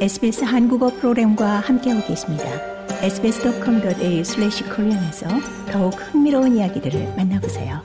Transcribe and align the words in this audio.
SBS 0.00 0.44
한국어 0.44 0.88
프로그램과 0.88 1.60
함께하고 1.60 2.06
계십니다. 2.06 2.44
sbs.com.au/korean에서 3.02 5.26
더욱 5.70 5.90
흥미로운 5.90 6.56
이야기들을 6.56 7.16
만나보세요. 7.16 7.82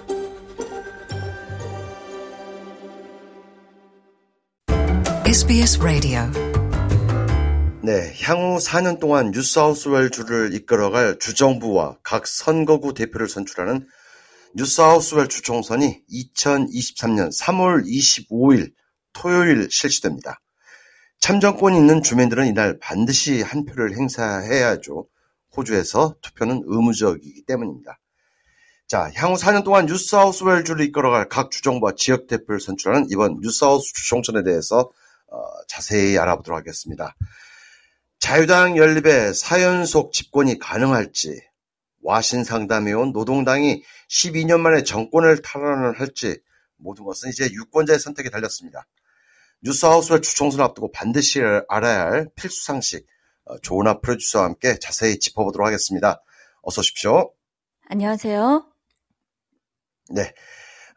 SBS 5.25 5.83
라디오 5.83 6.21
네, 7.83 8.13
향후 8.23 8.59
4년 8.59 9.01
동안 9.01 9.31
뉴사우스웰주를 9.31 10.53
이끌어갈 10.53 11.19
주정부와 11.19 11.97
각 12.01 12.27
선거구 12.27 12.93
대표를 12.93 13.27
선출하는 13.27 13.85
뉴사우스웰 14.55 15.27
주총선이 15.27 16.03
2023년 16.09 17.37
3월 17.37 17.85
25일 17.85 18.71
토요일 19.11 19.67
실시됩니다. 19.69 20.39
참정권이 21.25 21.75
있는 21.75 22.03
주민들은 22.03 22.45
이날 22.45 22.77
반드시 22.77 23.41
한 23.41 23.65
표를 23.65 23.97
행사해야죠. 23.97 25.07
호주에서 25.57 26.17
투표는 26.21 26.61
의무적이기 26.67 27.45
때문입니다. 27.47 27.99
자, 28.85 29.09
향후 29.15 29.33
4년 29.35 29.63
동안 29.63 29.87
뉴사우스웰주를 29.87 30.85
이끌어갈 30.85 31.27
각 31.27 31.49
주정부와 31.49 31.93
지역 31.97 32.27
대표를 32.27 32.59
선출하는 32.59 33.07
이번 33.09 33.39
뉴사우스 33.41 33.91
주총선에 33.95 34.43
대해서 34.43 34.91
어, 35.25 35.41
자세히 35.67 36.15
알아보도록 36.15 36.59
하겠습니다. 36.59 37.15
자유당 38.19 38.77
연립의 38.77 39.31
4연속 39.31 40.11
집권이 40.11 40.59
가능할지, 40.59 41.41
와신 42.03 42.43
상담해온 42.43 43.13
노동당이 43.13 43.81
12년 44.11 44.59
만에 44.59 44.83
정권을 44.83 45.41
탈환을 45.41 45.99
할지 45.99 46.37
모든 46.77 47.03
것은 47.03 47.29
이제 47.29 47.49
유권자의 47.51 47.97
선택에 47.97 48.29
달렸습니다. 48.29 48.85
뉴사우스 49.61 49.95
웨일즈 49.95 50.21
주총선 50.21 50.61
앞두고 50.61 50.91
반드시 50.91 51.41
알아야 51.67 52.05
할 52.05 52.29
필수 52.35 52.63
상식 52.65 53.05
어, 53.45 53.57
조은아 53.59 54.01
프로듀서와 54.01 54.45
함께 54.45 54.77
자세히 54.79 55.19
짚어보도록 55.19 55.65
하겠습니다. 55.67 56.21
어서 56.61 56.81
오십시오. 56.81 57.31
안녕하세요. 57.87 58.65
네. 60.09 60.33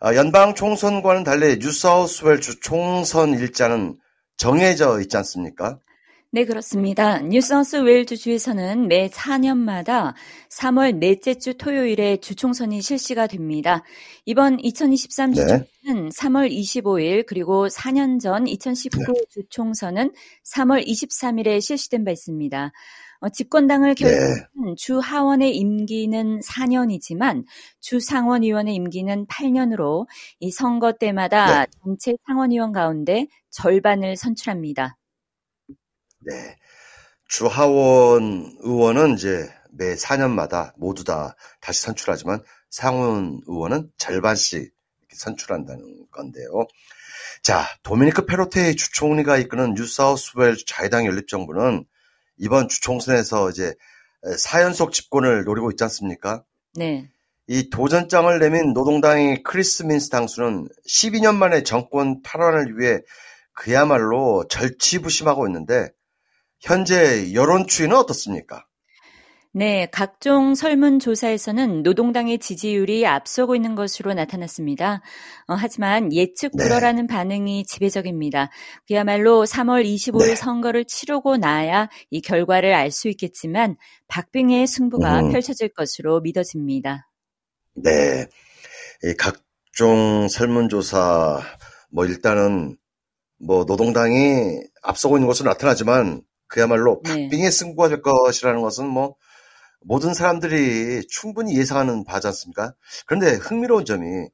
어, 0.00 0.15
연방 0.15 0.55
총선과는 0.55 1.25
달리 1.25 1.59
뉴사우스웰 1.59 2.41
주 2.41 2.61
총선 2.61 3.34
일자는 3.34 3.98
정해져 4.37 5.00
있지 5.00 5.17
않습니까? 5.17 5.78
네, 6.31 6.45
그렇습니다. 6.45 7.23
뉴사우스 7.23 7.77
웨일즈 7.77 8.17
주에서는 8.19 8.87
매 8.87 9.09
4년마다 9.09 10.12
3월 10.51 10.98
넷째 10.98 11.33
주 11.33 11.57
토요일에 11.57 12.19
주총선이 12.19 12.83
실시가 12.83 13.27
됩니다. 13.27 13.83
이번 14.27 14.61
2023 14.61 15.31
네. 15.31 15.37
주총선은 15.41 16.11
3월 16.11 16.53
25일 16.53 17.25
그리고 17.27 17.69
4년 17.69 18.21
전 18.21 18.47
2019 18.47 18.99
네. 18.99 19.21
주총선은 19.31 20.12
3월 20.55 20.87
23일에 20.87 21.62
실시된 21.62 22.05
바 22.05 22.11
있습니다. 22.11 22.73
어, 23.21 23.29
집권당을 23.31 23.95
결정한 23.95 24.49
네. 24.67 24.75
주 24.77 24.99
하원의 24.99 25.56
임기는 25.56 26.41
4년이지만 26.41 27.45
주 27.81 28.01
상원의원의 28.01 28.75
임기는 28.75 29.27
8년으로 29.29 30.06
이 30.41 30.51
선거 30.51 30.93
때마다 30.93 31.65
네. 31.65 31.67
전체 31.83 32.17
상원의원 32.27 32.73
가운데 32.73 33.29
절반을 33.49 34.17
선출합니다. 34.17 34.97
네. 36.20 36.56
주하원 37.28 38.56
의원은 38.61 39.14
이제 39.14 39.48
매 39.70 39.94
4년마다 39.94 40.72
모두 40.77 41.05
다 41.05 41.36
다시 41.60 41.83
선출하지만 41.83 42.42
상원 42.70 43.41
의원은 43.47 43.91
절반씩 43.97 44.72
선출한다는 45.12 46.06
건데요. 46.10 46.66
자, 47.42 47.66
도미니크 47.83 48.27
페로테의 48.27 48.77
주총리가 48.77 49.38
이끄는 49.38 49.75
뉴사우스웰 49.75 50.56
자유당 50.66 51.06
연립정부는 51.06 51.84
이번 52.38 52.69
주총선에서 52.69 53.50
이제 53.50 53.75
4연속 54.25 54.93
집권을 54.93 55.44
노리고 55.44 55.70
있지 55.70 55.84
않습니까? 55.84 56.44
네. 56.75 57.10
이 57.47 57.70
도전장을 57.70 58.38
내민 58.38 58.72
노동당의 58.72 59.43
크리스 59.43 59.84
민스 59.84 60.10
당수는 60.10 60.69
12년 60.87 61.37
만에 61.37 61.62
정권 61.62 62.20
탈환을 62.22 62.78
위해 62.78 63.00
그야말로 63.54 64.47
절치부심하고 64.48 65.47
있는데 65.48 65.88
현재 66.60 67.32
여론 67.34 67.66
추이는 67.66 67.96
어떻습니까? 67.96 68.64
네, 69.52 69.88
각종 69.91 70.54
설문조사에서는 70.54 71.82
노동당의 71.82 72.38
지지율이 72.38 73.06
앞서고 73.06 73.56
있는 73.56 73.74
것으로 73.74 74.12
나타났습니다. 74.12 75.00
어, 75.46 75.54
하지만 75.54 76.12
예측 76.12 76.52
네. 76.54 76.64
불허라는 76.64 77.06
네. 77.06 77.12
반응이 77.12 77.64
지배적입니다. 77.64 78.50
그야말로 78.86 79.44
3월 79.44 79.84
25일 79.84 80.26
네. 80.26 80.34
선거를 80.36 80.84
치르고 80.84 81.38
나야 81.38 81.88
이 82.10 82.20
결과를 82.20 82.75
알 82.75 82.90
수 82.90 83.08
있겠지만 83.08 83.76
박빙의 84.08 84.66
승부가 84.66 85.20
음. 85.20 85.32
펼쳐질 85.32 85.69
것으로 85.70 86.20
믿어집니다. 86.20 87.08
네, 87.75 88.26
이 89.02 89.14
각종 89.14 90.28
설문조사 90.28 91.40
뭐 91.90 92.06
일단은 92.06 92.76
뭐 93.40 93.64
노동당이 93.64 94.60
앞서고 94.82 95.16
있는 95.16 95.26
것으로 95.26 95.50
나타나지만 95.50 96.22
그야말로 96.48 97.00
네. 97.04 97.28
박빙의 97.28 97.50
승부가 97.50 97.88
될 97.88 98.03
것이라는 98.03 98.60
것은 98.62 98.88
뭐 98.88 99.16
모든 99.81 100.14
사람들이 100.14 101.06
충분히 101.09 101.56
예상하는 101.56 102.04
바지 102.04 102.26
않습니까? 102.28 102.75
그런데 103.06 103.34
흥미로운 103.34 103.84
점이 103.84 104.28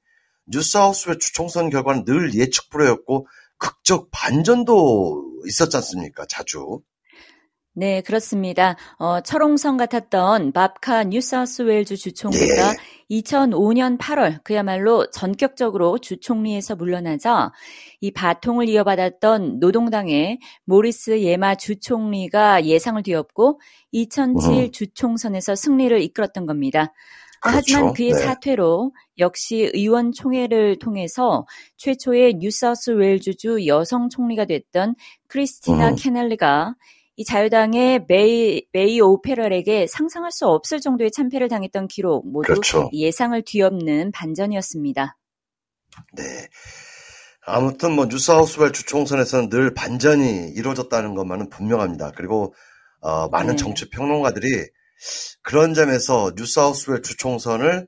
뉴사우스의 0.47 1.19
주총선 1.19 1.71
결과는 1.71 2.05
늘 2.05 2.35
예측 2.35 2.71
불허였고 2.71 3.27
극적 3.59 4.09
반전도 4.11 5.43
있었지 5.47 5.77
않습니까? 5.77 6.25
자주. 6.27 6.81
네, 7.77 8.03
그렇습니다. 8.03 8.77
어, 8.99 9.21
철옹성 9.21 9.77
같았던 9.77 10.53
밥카 10.53 11.05
뉴사우스웨일즈 11.05 11.97
주총리가 11.97 12.73
네. 12.73 12.77
2005년 13.11 13.99
8월 13.99 14.43
그야말로 14.45 15.11
전격적으로 15.11 15.99
주총리에서 15.99 16.77
물러나자 16.77 17.51
이 18.01 18.13
바통을 18.13 18.69
이어받았던 18.69 19.59
노동당의 19.59 20.39
모리스 20.65 21.21
예마 21.21 21.57
주총리가 21.57 22.65
예상을 22.65 23.03
뒤엎고 23.03 23.61
2007 23.91 24.53
음. 24.53 24.71
주총선에서 24.71 25.57
승리를 25.57 26.01
이끌었던 26.01 26.47
겁니다. 26.47 26.93
그렇죠. 27.41 27.59
하지만 27.59 27.93
그의 27.93 28.13
네. 28.13 28.19
사퇴로 28.19 28.93
역시 29.19 29.69
의원 29.75 30.13
총회를 30.13 30.79
통해서 30.79 31.45
최초의 31.77 32.35
뉴사우스 32.35 32.93
웨일즈주 32.93 33.67
여성 33.67 34.09
총리가 34.09 34.45
됐던 34.45 34.95
크리스티나 35.27 35.91
음. 35.91 35.97
케넬리가 35.99 36.75
이 37.17 37.25
자유당의 37.25 38.07
배리, 38.09 38.67
배리 38.73 39.01
오페럴에게 39.01 39.87
상상할 39.87 40.33
수 40.33 40.47
없을 40.47 40.81
정도의 40.81 41.13
참패를 41.13 41.49
당했던 41.49 41.87
기록 41.87 42.29
모두 42.29 42.49
그렇죠. 42.49 42.91
예상을 42.93 43.41
뒤엎는 43.43 44.11
반전이었습니다. 44.13 45.17
네. 46.15 46.49
아무튼 47.47 47.93
뭐 47.93 48.07
뉴사우스웰 48.07 48.73
주총선에서는 48.73 49.49
늘 49.49 49.75
반전이 49.75 50.53
이루어졌다는 50.57 51.15
것만은 51.15 51.51
분명합니다. 51.51 52.13
그리고 52.17 52.55
어, 53.01 53.29
많은 53.29 53.51
네. 53.51 53.57
정치 53.57 53.91
평론가들이 53.91 54.49
그런 55.43 55.75
점에서 55.75 56.33
뉴사우스웰 56.37 57.03
주총선을 57.03 57.87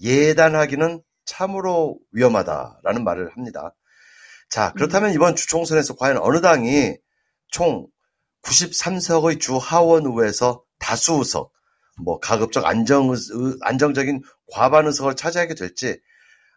예단하기는 0.00 1.02
참으로 1.24 1.98
위험하다라는 2.12 3.04
말을 3.04 3.32
합니다. 3.34 3.74
자, 4.48 4.72
그렇다면 4.72 5.10
음. 5.10 5.14
이번 5.14 5.36
주총선에서 5.36 5.96
과연 5.96 6.18
어느 6.18 6.40
당이 6.40 6.96
총 7.48 7.88
93석의 8.46 9.40
주 9.40 9.56
하원의회에서 9.56 10.62
다수 10.78 11.14
의석, 11.14 11.52
뭐 12.02 12.18
가급적 12.20 12.64
안정 12.66 13.12
안정적인 13.62 14.22
과반 14.52 14.86
의석을 14.86 15.16
차지하게 15.16 15.54
될지 15.54 15.98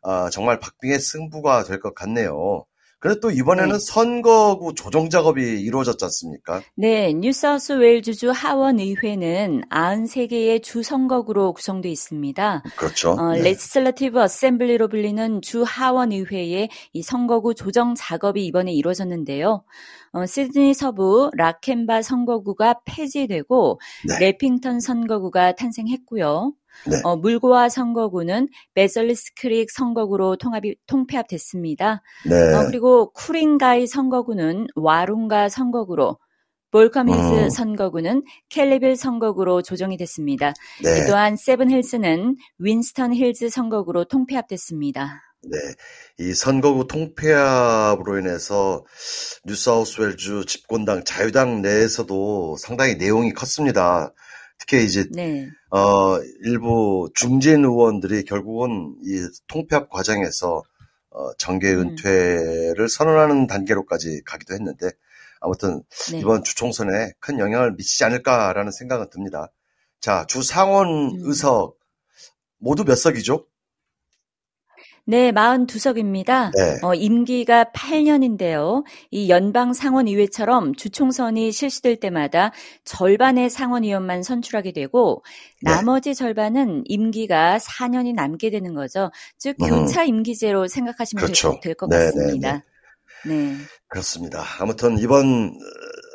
어, 0.04 0.30
정말 0.30 0.60
박빙의 0.60 1.00
승부가 1.00 1.64
될 1.64 1.80
것 1.80 1.94
같네요. 1.96 2.66
그런데 3.00 3.22
또 3.22 3.32
이번에는 3.32 3.74
네. 3.74 3.80
선거구 3.80 4.74
조정 4.76 5.10
작업이 5.10 5.42
이루어졌지 5.42 6.04
않습니까? 6.06 6.62
네, 6.76 7.14
뉴사우스 7.14 7.74
웨일즈주 7.74 8.32
하원의회는 8.32 9.64
93개의 9.70 10.62
주 10.62 10.84
선거구로 10.84 11.54
구성되어 11.54 11.90
있습니다. 11.90 12.64
그렇죠. 12.76 13.12
어, 13.12 13.34
네. 13.34 13.44
Legislative 13.44 14.20
Assembly로 14.22 14.90
불리는 14.90 15.42
주 15.42 15.64
하원의회의 15.64 16.70
이 16.92 17.02
선거구 17.02 17.56
조정 17.56 17.96
작업이 17.96 18.46
이번에 18.46 18.74
이루어졌는데요. 18.74 19.64
어, 20.12 20.26
시드니 20.26 20.74
서부 20.74 21.30
라켐바 21.36 22.02
선거구가 22.02 22.82
폐지되고 22.84 23.80
네. 24.10 24.20
레핑턴 24.20 24.82
선거구가 24.82 25.54
탄생했고요. 25.54 26.54
네. 26.88 27.02
어, 27.04 27.16
물고와 27.16 27.70
선거구는 27.70 28.48
배저리스 28.74 29.34
크릭 29.40 29.72
선거구로 29.72 30.38
통합이 30.38 30.76
통폐합됐습니다. 30.88 32.02
네. 32.30 32.54
어, 32.54 32.66
그리고 32.68 33.12
쿠링가이 33.12 33.88
선거구는 33.88 34.68
와룬가 34.76 35.50
선거구로 35.50 36.18
볼커밀스 36.72 37.20
음. 37.20 37.50
선거구는 37.50 38.24
캘리빌 38.50 38.96
선거구로 38.96 39.62
조정이 39.62 39.98
됐습니다. 39.98 40.54
네. 40.84 41.08
또한 41.08 41.36
세븐힐스는 41.36 42.36
윈스턴 42.60 43.14
힐즈 43.14 43.50
선거구로 43.50 44.06
통폐합됐습니다. 44.06 45.24
네. 45.42 45.58
이 46.20 46.34
선거구 46.34 46.88
통폐합으로 46.88 48.20
인해서 48.20 48.84
뉴사우스웰주 49.46 50.46
집권당 50.46 51.06
자유당 51.06 51.62
내에서도 51.62 52.58
상당히 52.58 52.96
내용이 52.96 53.34
컸습니다. 53.34 54.14
특히 54.60 54.86
이제 54.86 55.06
네. 55.12 55.48
어 55.72 56.20
일부 56.44 57.10
중진 57.16 57.64
의원들이 57.64 58.26
결국은 58.26 58.96
이 59.04 59.28
통폐합 59.48 59.90
과정에서 59.90 60.62
어 61.10 61.34
정계 61.38 61.74
음. 61.74 61.80
은퇴를 61.80 62.88
선언하는 62.88 63.48
단계로까지 63.48 64.22
가기도 64.26 64.54
했는데 64.54 64.92
아무튼 65.42 65.82
네. 66.12 66.20
이번 66.20 66.44
주총선에 66.44 67.14
큰 67.20 67.40
영향을 67.40 67.74
미치지 67.74 68.04
않을까라는 68.04 68.72
생각은 68.72 69.10
듭니다. 69.10 69.52
자, 70.00 70.26
주 70.28 70.44
상원 70.44 70.88
음. 70.88 71.20
의석 71.24 71.78
모두 72.58 72.84
몇 72.84 72.96
석이죠? 72.96 73.46
네, 75.10 75.32
42석입니다. 75.32 76.52
네. 76.56 76.78
어, 76.84 76.94
임기가 76.94 77.72
8년인데요. 77.74 78.84
이 79.10 79.28
연방 79.28 79.74
상원의회처럼 79.74 80.76
주총선이 80.76 81.52
실시될 81.52 82.00
때마다 82.00 82.52
절반의 82.86 83.50
상원의원만 83.50 84.22
선출하게 84.22 84.72
되고 84.72 85.24
네. 85.64 85.72
나머지 85.72 86.14
절반은 86.14 86.84
임기가 86.86 87.58
4년이 87.58 88.14
남게 88.14 88.52
되는 88.52 88.76
거죠. 88.76 89.10
즉 89.40 89.56
음. 89.64 89.70
교차 89.70 90.04
임기제로 90.04 90.68
생각하시면 90.68 91.24
그렇죠. 91.24 91.60
될것 91.64 91.90
네, 91.90 91.98
네, 91.98 92.06
같습니다. 92.06 92.64
네. 93.26 93.56
그렇습니다. 93.88 94.44
아무튼 94.60 95.00
이번 95.00 95.58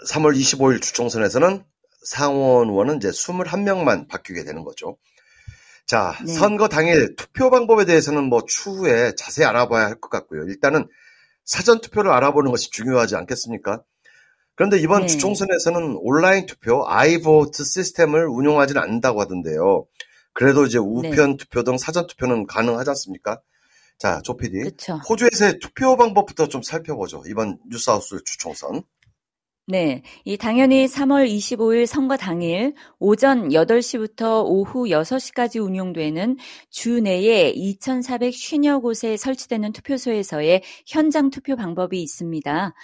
3월 0.08 0.38
25일 0.38 0.80
주총선에서는 0.80 1.64
상원 2.04 2.68
의원은 2.68 2.98
이제 2.98 3.08
21명만 3.08 4.06
바뀌게 4.06 4.44
되는 4.44 4.62
거죠. 4.62 4.98
자, 5.86 6.16
네. 6.24 6.32
선거 6.32 6.68
당일 6.68 7.14
투표 7.16 7.50
방법에 7.50 7.84
대해서는 7.84 8.24
뭐 8.24 8.44
추후에 8.46 9.14
자세히 9.16 9.46
알아봐야 9.46 9.86
할 9.86 10.00
것 10.00 10.08
같고요. 10.08 10.44
일단은 10.44 10.88
사전 11.44 11.80
투표를 11.80 12.10
알아보는 12.10 12.50
것이 12.50 12.70
중요하지 12.70 13.16
않겠습니까? 13.16 13.82
그런데 14.54 14.78
이번 14.78 15.02
네. 15.02 15.06
주총선에서는 15.08 15.98
온라인 16.00 16.46
투표 16.46 16.84
아이보트 16.86 17.64
시스템을 17.64 18.26
운용하지는 18.28 18.80
않는다고 18.80 19.20
하던데요. 19.20 19.86
그래도 20.32 20.64
이제 20.64 20.78
우편 20.78 21.36
투표 21.36 21.62
등 21.64 21.76
사전 21.76 22.06
투표는 22.06 22.46
가능하지 22.46 22.90
않습니까? 22.90 23.40
자, 23.98 24.20
조피디. 24.22 24.62
호주에서의 25.08 25.58
투표 25.60 25.96
방법부터 25.96 26.48
좀 26.48 26.62
살펴보죠. 26.62 27.22
이번 27.28 27.58
뉴사우스 27.70 28.22
주총선. 28.24 28.82
네. 29.66 30.02
이 30.26 30.36
당연히 30.36 30.84
3월 30.84 31.26
25일 31.26 31.86
선거 31.86 32.18
당일 32.18 32.74
오전 32.98 33.48
8시부터 33.48 34.44
오후 34.44 34.84
6시까지 34.88 35.58
운용되는 35.58 36.36
주 36.68 37.00
내에 37.00 37.54
2,450여 37.54 38.82
곳에 38.82 39.16
설치되는 39.16 39.72
투표소에서의 39.72 40.62
현장 40.86 41.30
투표 41.30 41.56
방법이 41.56 42.02
있습니다. 42.02 42.74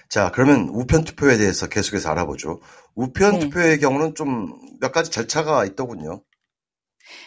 자, 0.09 0.31
그러면 0.33 0.69
우편 0.69 1.03
투표에 1.05 1.37
대해서 1.37 1.69
계속해서 1.69 2.09
알아보죠. 2.09 2.59
우편 2.95 3.33
네. 3.33 3.39
투표의 3.39 3.79
경우는 3.79 4.15
좀 4.15 4.71
몇 4.81 4.91
가지 4.91 5.11
절차가 5.11 5.63
있더군요. 5.65 6.23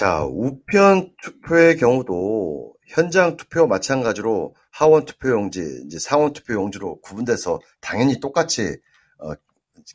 자, 0.00 0.24
우편 0.24 1.12
투표의 1.22 1.76
경우도 1.76 2.72
현장 2.88 3.36
투표와 3.36 3.66
마찬가지로 3.66 4.54
하원 4.70 5.04
투표용지, 5.04 5.82
이제 5.84 5.98
상원 5.98 6.32
투표용지로 6.32 7.02
구분돼서 7.02 7.60
당연히 7.82 8.18
똑같이 8.18 8.78
어, 9.18 9.34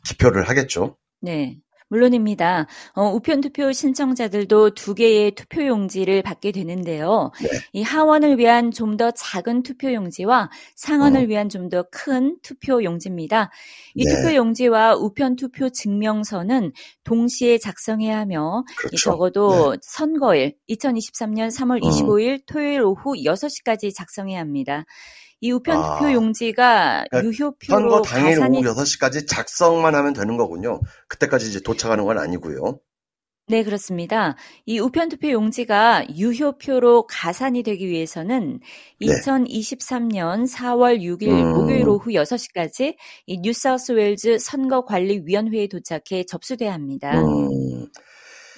기표를 0.08 0.48
하겠죠. 0.48 0.96
네. 1.20 1.58
물론입니다. 1.88 2.66
어, 2.94 3.10
우편 3.12 3.40
투표 3.40 3.72
신청자들도 3.72 4.70
두 4.74 4.94
개의 4.94 5.32
투표 5.32 5.66
용지를 5.66 6.22
받게 6.22 6.52
되는데요. 6.52 7.30
네. 7.40 7.48
이 7.72 7.82
하원을 7.82 8.38
위한 8.38 8.70
좀 8.70 8.96
더 8.96 9.10
작은 9.10 9.62
투표 9.62 9.92
용지와 9.92 10.48
상원을 10.76 11.24
어. 11.24 11.26
위한 11.26 11.48
좀 11.50 11.68
더 11.68 11.84
큰 11.90 12.36
투표 12.42 12.82
용지입니다. 12.82 13.50
이 13.94 14.04
네. 14.04 14.10
투표 14.14 14.34
용지와 14.34 14.94
우편 14.96 15.36
투표 15.36 15.68
증명서는 15.68 16.72
동시에 17.04 17.58
작성해야 17.58 18.18
하며 18.18 18.64
이 18.70 18.74
그렇죠. 18.76 18.96
적어도 18.96 19.72
네. 19.72 19.78
선거일 19.82 20.54
2023년 20.70 21.48
3월 21.48 21.84
음. 21.84 21.90
25일 21.90 22.42
토요일 22.46 22.82
오후 22.82 23.14
6시까지 23.14 23.94
작성해야 23.94 24.40
합니다. 24.40 24.84
이 25.40 25.52
우편 25.52 25.76
아. 25.76 25.98
투표 25.98 26.12
용지가 26.12 27.04
그러니까 27.10 27.28
유효표로 27.28 27.80
선거 27.80 28.02
당일 28.02 28.36
가산이 28.36 28.58
오후 28.58 28.66
6시까지 28.66 29.28
작성만 29.28 29.94
하면 29.94 30.12
되는 30.12 30.36
거군요. 30.36 30.80
그때까지 31.08 31.48
이제 31.48 31.60
도착하는 31.60 32.04
건 32.04 32.18
아니고요. 32.18 32.80
네, 33.48 33.62
그렇습니다. 33.62 34.34
이 34.64 34.80
우편 34.80 35.08
투표 35.08 35.30
용지가 35.30 36.06
유효표로 36.16 37.06
가산이 37.06 37.62
되기 37.62 37.86
위해서는 37.86 38.58
네. 39.00 39.06
2023년 39.06 40.52
4월 40.52 40.98
6일 40.98 41.28
음. 41.28 41.52
목요일 41.52 41.88
오후 41.88 42.10
6시까지 42.10 42.96
이 43.26 43.38
뉴사우스 43.38 43.92
웨일즈 43.92 44.38
선거관리위원회에 44.40 45.68
도착해 45.68 46.24
접수돼야 46.26 46.72
합니다. 46.72 47.20
음. 47.20 47.86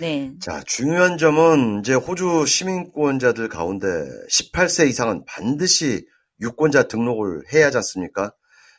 네. 0.01 0.33
자, 0.41 0.63
중요한 0.65 1.19
점은 1.19 1.81
이제 1.81 1.93
호주 1.93 2.47
시민권자들 2.47 3.51
가운데 3.51 3.87
18세 4.31 4.89
이상은 4.89 5.25
반드시 5.27 6.07
유권자 6.41 6.85
등록을 6.85 7.43
해야 7.53 7.67
하지 7.67 7.79
않습니까? 7.79 8.33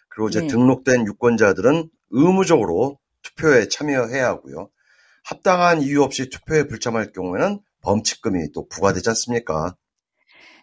그리고 0.10 0.30
이제 0.30 0.42
네. 0.42 0.48
등록된 0.48 1.06
유권자들은 1.08 1.90
의무적으로 2.12 3.00
투표에 3.22 3.68
참여해야 3.68 4.28
하고요. 4.28 4.70
합당한 5.24 5.82
이유 5.82 6.02
없이 6.02 6.30
투표에 6.30 6.68
불참할 6.68 7.12
경우에는 7.12 7.60
범칙금이 7.82 8.52
또 8.54 8.68
부과되지 8.68 9.10
않습니까? 9.10 9.76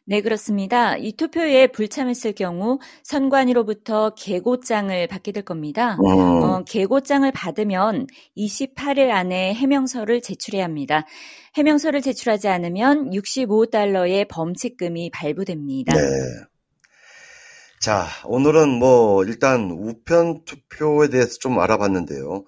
네, 0.09 0.21
그렇습니다. 0.21 0.97
이 0.97 1.13
투표에 1.13 1.67
불참했을 1.67 2.33
경우 2.33 2.79
선관위로부터 3.03 4.15
개고장을 4.15 5.07
받게 5.09 5.33
될 5.33 5.45
겁니다. 5.45 5.97
음, 5.97 6.07
어, 6.07 6.63
개고장을 6.65 7.31
받으면 7.33 8.07
28일 8.37 9.11
안에 9.11 9.53
해명서를 9.55 10.23
제출해야 10.23 10.63
합니다. 10.63 11.07
해명서를 11.57 12.03
제출하지 12.03 12.47
않으면 12.47 13.11
65달러의 13.11 14.29
범칙금이 14.29 15.11
발부됩니다. 15.11 15.95
네. 15.95 16.01
자, 17.81 18.07
오늘은 18.25 18.69
뭐, 18.71 19.25
일단 19.25 19.71
우편 19.71 20.45
투표에 20.45 21.09
대해서 21.09 21.39
좀 21.39 21.59
알아봤는데요. 21.61 22.45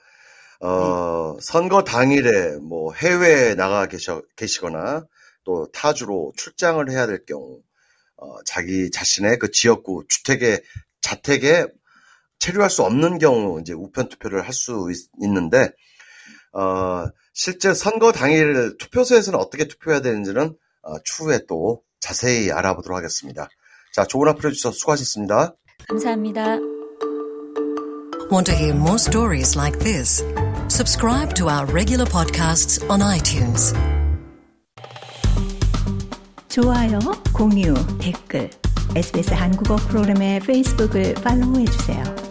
어, 0.60 1.36
선거 1.40 1.84
당일에 1.84 2.56
뭐 2.56 2.92
해외에 2.94 3.54
나가 3.54 3.86
계셔, 3.86 4.22
계시거나 4.36 5.06
또 5.44 5.70
타주로 5.72 6.32
출장을 6.36 6.90
해야 6.90 7.06
될 7.06 7.24
경우, 7.26 7.60
어, 8.16 8.42
자기 8.44 8.90
자신의 8.90 9.38
그 9.38 9.50
지역구 9.50 10.04
주택에, 10.08 10.62
자택에 11.02 11.66
체류할 12.40 12.70
수 12.70 12.82
없는 12.82 13.18
경우 13.18 13.60
이제 13.60 13.72
우편 13.72 14.08
투표를 14.08 14.42
할 14.42 14.52
수 14.52 14.88
있는데, 15.22 15.70
어, 16.52 17.06
실제 17.34 17.74
선거 17.74 18.10
당일 18.12 18.76
투표소에서는 18.78 19.38
어떻게 19.38 19.68
투표해야 19.68 20.00
되는지는 20.00 20.56
어, 20.82 20.98
추후에 21.04 21.40
또 21.48 21.82
자세히 22.00 22.50
알아보도록 22.50 22.96
하겠습니다. 22.96 23.48
자, 23.98 24.04
조은아 24.04 24.34
프로듀서 24.34 24.70
수고하셨습니다. 24.70 25.56
감사합니다. 25.88 26.56
Want 28.30 28.44
to 28.44 28.54
hear 28.54 28.72
more 28.72 28.94
stories 28.94 29.58
like 29.58 29.80
this? 29.80 30.22
Subscribe 30.68 31.34
to 31.34 31.48
our 31.48 31.66
regular 31.66 32.06
podcasts 32.06 32.78
on 32.88 33.00
iTunes. 33.00 33.74
좋아요, 36.48 37.00
공유, 37.34 37.74
댓글, 37.98 38.50
SBS 38.94 39.34
한국어 39.34 39.74
프로그램의 39.74 40.40
페이스북을 40.46 41.14
팔로우해 41.14 41.64
주세요. 41.64 42.27